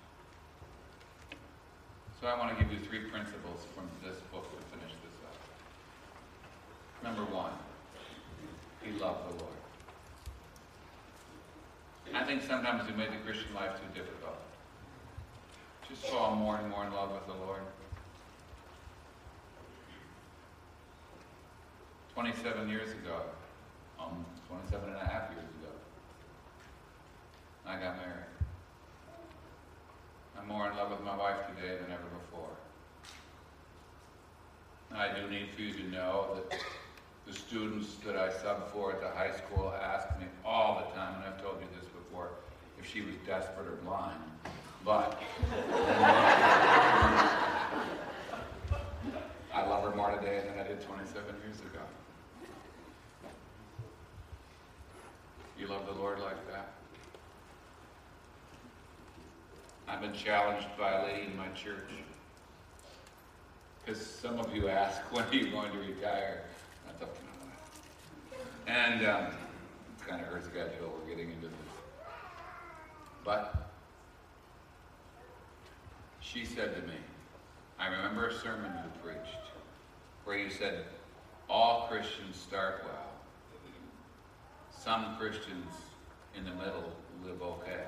[2.20, 5.36] So I want to give you three principles from this book to finish this up.
[7.02, 7.52] Number one,
[8.86, 9.52] he loved the Lord.
[12.14, 14.36] I think sometimes we made the Christian life too difficult.
[15.88, 17.62] Just fall more and more in love with the Lord.
[22.14, 23.20] 27 years ago,
[24.00, 25.72] um, 27 and a half years ago,
[27.66, 28.24] I got married.
[30.38, 32.48] I'm more in love with my wife today than ever before.
[34.94, 36.58] I do need for you to know that
[37.26, 41.16] the students that I sub for at the high school ask me all the time,
[41.16, 42.30] and I've told you this before,
[42.78, 44.20] if she was desperate or blind.
[44.84, 45.20] But
[49.52, 51.80] I love her more today than I did 27 years ago.
[55.58, 56.74] You love the Lord like that?
[59.88, 61.90] I've been challenged by a lady in my church.
[63.84, 66.42] Because some of you ask, when are you going to retire?
[66.86, 67.26] That's up to me.
[68.66, 69.26] And um,
[69.94, 70.92] it's kind of her schedule.
[70.98, 71.74] We're getting into this.
[73.24, 73.70] But
[76.20, 76.96] she said to me,
[77.78, 79.50] I remember a sermon you preached
[80.24, 80.84] where you said,
[81.48, 83.06] all Christians start well.
[84.70, 85.72] Some Christians
[86.36, 86.92] in the middle
[87.24, 87.84] live okay,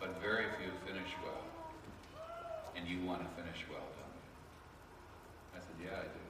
[0.00, 1.44] but very few finish well.
[2.76, 5.56] And you want to finish well, don't you?
[5.56, 6.23] I said, yeah, I do.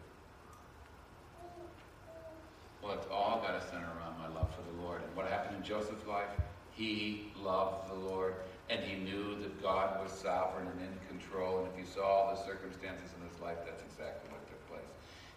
[2.84, 5.00] Well, it's all got to center around my love for the Lord.
[5.02, 6.28] And what happened in Joseph's life?
[6.72, 8.34] He loved the Lord,
[8.68, 11.64] and he knew that God was sovereign and in control.
[11.64, 14.90] And if you saw all the circumstances in his life, that's exactly what took place.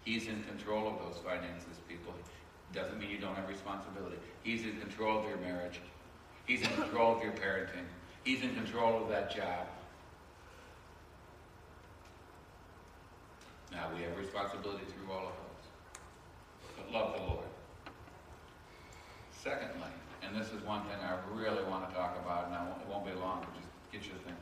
[0.04, 2.12] He's in control of those finances, people.
[2.74, 4.18] Doesn't mean you don't have responsibility.
[4.42, 5.80] He's in control of your marriage.
[6.44, 7.88] He's in control of your parenting.
[8.24, 9.66] He's in control of that job.
[13.72, 15.47] Now, we have responsibility through all of those.
[16.78, 17.44] But love the Lord.
[19.30, 19.88] Secondly,
[20.22, 23.12] and this is one thing I really want to talk about, and it won't be
[23.12, 24.36] long, but just get you thinking.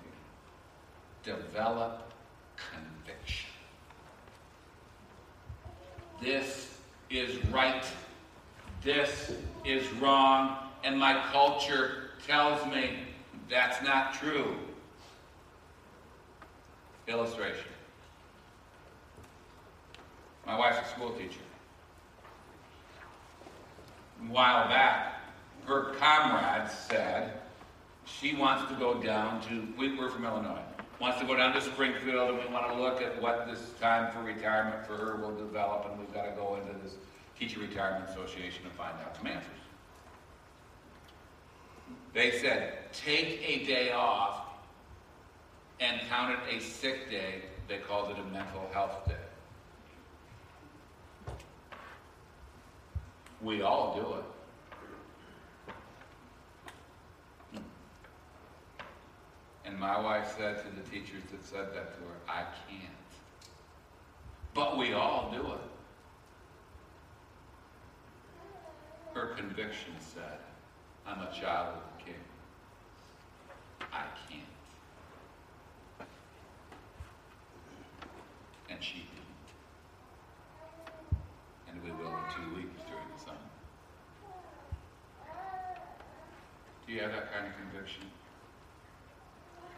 [1.23, 2.13] Develop
[2.57, 3.51] conviction.
[6.21, 6.79] This
[7.11, 7.85] is right.
[8.83, 9.33] This
[9.65, 10.57] is wrong.
[10.85, 12.99] And my culture tells me
[13.51, 14.57] that's not true.
[17.09, 17.67] Illustration.
[20.47, 21.41] My wife's a school teacher.
[24.29, 25.21] While back,
[25.67, 27.41] her comrade said
[28.05, 30.63] she wants to go down to, we, we're from Illinois,
[31.01, 34.13] wants to go down to Springfield and we want to look at what this time
[34.13, 36.95] for retirement for her will develop and we've got to go into this
[37.39, 39.51] Teacher Retirement Association to find out some answers.
[42.15, 44.47] They said, take a day off
[45.81, 47.43] and count it a sick day.
[47.69, 49.26] They called it a mental health day.
[53.43, 54.25] We all do it.
[59.65, 62.83] And my wife said to the teachers that said that to her, I can't.
[64.55, 65.61] But we all do it.
[69.13, 70.39] Her conviction said,
[71.07, 72.21] I'm a child of the King.
[73.93, 74.43] I can't.
[78.71, 79.49] And she didn't.
[81.71, 83.37] And we will in two weeks during the summer.
[86.86, 88.03] Do have that kind of conviction?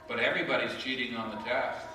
[0.08, 1.86] But everybody's cheating on the test.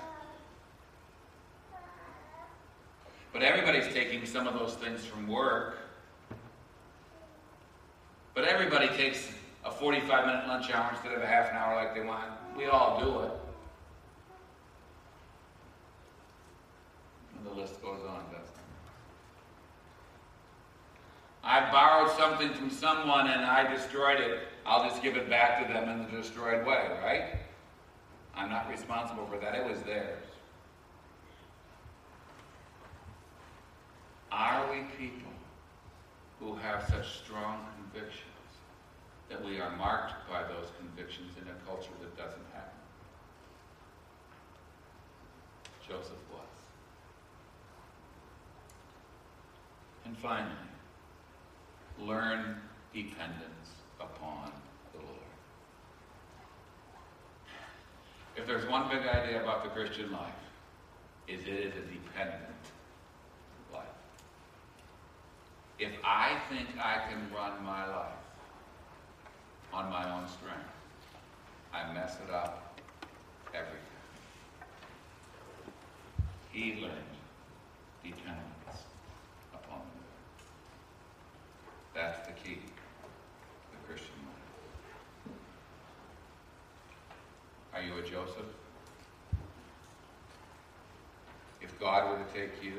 [3.32, 5.78] But everybody's taking some of those things from work.
[8.34, 9.28] But everybody takes
[9.64, 12.24] a 45 minute lunch hour instead of a half an hour like they want.
[12.56, 13.32] We all do it.
[17.36, 18.60] And the list goes on, doesn't it?
[21.42, 24.48] I borrowed something from someone and I destroyed it.
[24.66, 27.36] I'll just give it back to them in the destroyed way, right?
[28.34, 29.54] I'm not responsible for that.
[29.54, 30.24] It was theirs.
[34.32, 35.30] Are we people
[36.40, 38.24] who have such strong convictions
[39.28, 42.72] that we are marked by those convictions in a culture that doesn't have them?
[45.86, 46.40] Joseph was.
[50.04, 50.50] And finally,
[52.00, 52.56] learn
[52.92, 53.70] dependence
[54.00, 54.50] upon
[54.92, 55.08] the Lord.
[58.36, 60.32] If there's one big idea about the Christian life,
[61.26, 62.42] is it is a dependent
[63.72, 63.82] life.
[65.78, 68.12] If I think I can run my life
[69.72, 70.68] on my own strength,
[71.72, 72.78] I mess it up
[73.54, 73.94] every time.
[76.52, 76.92] He learned
[78.04, 78.84] dependence
[79.52, 80.44] upon the Lord.
[81.94, 82.60] That's the key to
[83.72, 85.34] the Christian life.
[87.74, 88.46] Are you a Joseph?
[91.60, 92.74] If God were to take you,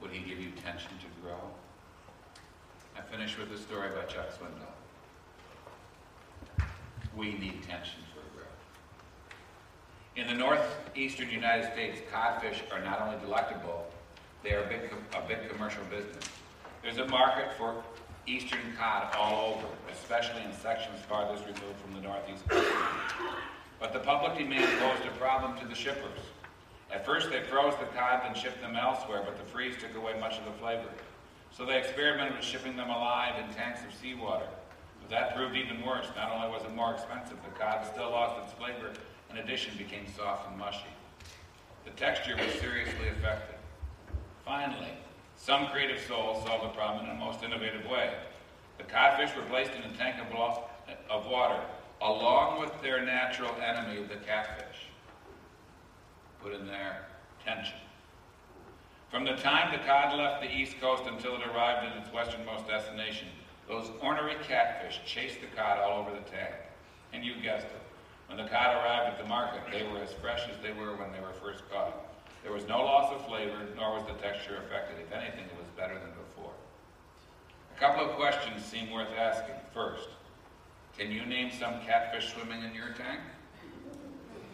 [0.00, 1.36] would he give you tension to grow?
[2.96, 4.72] I finish with a story by Chuck Swindoll.
[7.14, 8.48] We need tension for growth.
[10.16, 13.86] In the northeastern United States, codfish are not only delectable,
[14.42, 14.80] they are a big,
[15.14, 16.24] a big commercial business.
[16.82, 17.84] There's a market for
[18.26, 22.44] eastern cod all over, especially in sections farthest removed from the northeast.
[23.78, 26.20] But the public demand posed a problem to the shippers.
[26.92, 30.18] At first, they froze the cod and shipped them elsewhere, but the freeze took away
[30.18, 30.88] much of the flavor.
[31.52, 34.46] So they experimented with shipping them alive in tanks of seawater.
[35.00, 36.06] But that proved even worse.
[36.16, 38.92] Not only was it more expensive, the cod still lost its flavor,
[39.30, 40.84] in addition became soft and mushy.
[41.84, 43.56] The texture was seriously affected.
[44.44, 44.92] Finally,
[45.40, 48.12] some creative souls solved the problem in a most innovative way.
[48.76, 50.58] The codfish were placed in a tank of,
[51.08, 51.60] of water,
[52.02, 54.86] along with their natural enemy, the catfish.
[56.42, 57.06] Put in there
[57.44, 57.76] tension.
[59.10, 62.68] From the time the cod left the east coast until it arrived at its westernmost
[62.68, 63.28] destination,
[63.66, 66.54] those ornery catfish chased the cod all over the tank.
[67.14, 67.82] And you guessed it.
[68.28, 71.12] When the cod arrived at the market, they were as fresh as they were when
[71.12, 72.09] they were first caught.
[72.42, 74.96] There was no loss of flavor, nor was the texture affected.
[75.00, 76.52] If anything, it was better than before.
[77.76, 79.56] A couple of questions seem worth asking.
[79.74, 80.08] First,
[80.96, 83.20] can you name some catfish swimming in your tank?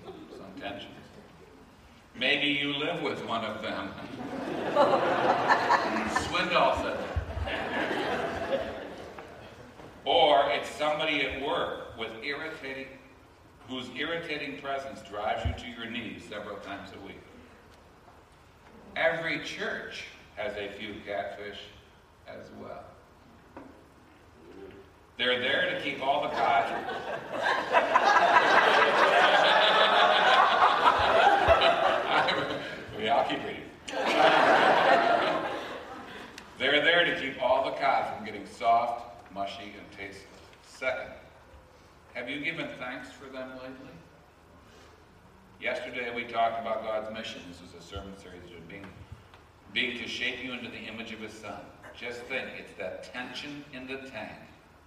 [0.05, 0.93] Some tensions.
[2.19, 3.91] Maybe you live with one of them.
[6.15, 7.17] Swindoll said that.
[10.05, 12.87] Or it's somebody at work with irritating,
[13.69, 17.21] whose irritating presence drives you to your knees several times a week.
[18.97, 20.05] Every church
[20.37, 21.59] has a few catfish
[22.27, 22.85] as well.
[25.19, 26.87] They're there to keep all the codgers.
[32.99, 33.63] we all keep reading.
[36.59, 40.25] They're there to keep all the cod from getting soft, mushy, and tasteless.
[40.67, 41.11] Second,
[42.15, 43.96] have you given thanks for them lately?
[45.61, 47.41] Yesterday we talked about God's mission.
[47.49, 48.85] This was a sermon series of being,
[49.73, 51.61] being to shape you into the image of His Son.
[51.99, 54.39] Just think, it's that tension in the tank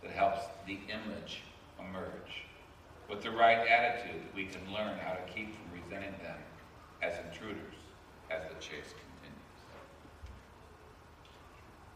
[0.03, 1.41] that helps the image
[1.79, 2.45] emerge.
[3.09, 6.37] With the right attitude, we can learn how to keep from resenting them
[7.01, 7.73] as intruders
[8.29, 9.39] as the chase continues.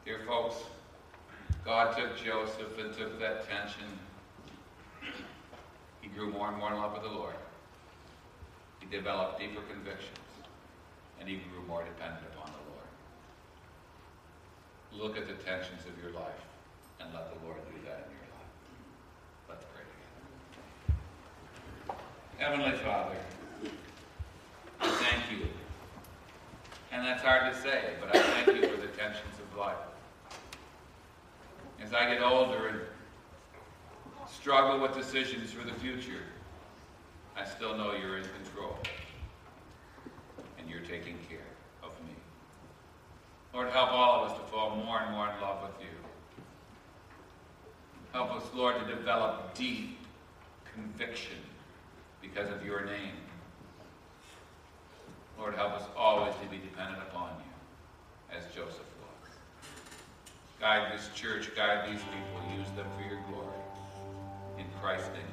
[0.03, 0.55] Dear folks,
[1.63, 3.85] God took Joseph and took that tension.
[6.01, 7.35] He grew more and more in love with the Lord.
[8.93, 10.19] Developed deeper convictions,
[11.19, 12.91] and he grew more dependent upon the Lord.
[14.93, 16.45] Look at the tensions of your life
[16.99, 18.53] and let the Lord do that in your life.
[19.49, 19.83] Let's pray
[21.89, 21.99] together.
[22.37, 23.17] Heavenly Father,
[24.79, 25.47] thank you.
[26.91, 29.75] And that's hard to say, but I thank you for the tensions of life.
[31.83, 32.79] As I get older and
[34.31, 36.21] struggle with decisions for the future,
[37.35, 38.77] I still know you're in control.
[40.59, 41.39] And you're taking care
[41.81, 42.13] of me.
[43.53, 45.87] Lord, help all of us to fall more and more in love with you.
[48.11, 49.97] Help us, Lord, to develop deep
[50.73, 51.37] conviction
[52.21, 53.15] because of your name.
[55.37, 59.31] Lord, help us always to be dependent upon you, as Joseph was.
[60.59, 63.49] Guide this church, guide these people, use them for your glory.
[64.59, 65.32] In Christ's name